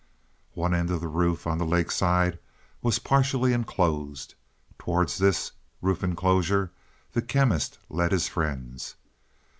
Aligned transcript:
One 0.55 0.73
end 0.73 0.89
of 0.89 0.99
the 0.99 1.07
roof 1.07 1.45
on 1.45 1.59
the 1.59 1.63
lake 1.63 1.91
side 1.91 2.39
was 2.81 2.97
partially 2.97 3.53
enclosed. 3.53 4.33
Towards 4.79 5.19
this 5.19 5.51
roofed 5.79 6.01
enclosure 6.01 6.71
the 7.13 7.21
Chemist 7.21 7.77
led 7.87 8.11
his 8.11 8.27
friends. 8.27 8.95